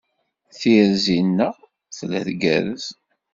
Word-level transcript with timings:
Tirzi-nneɣ 0.59 1.55
tella 1.97 2.19
tgerrez. 2.27 2.85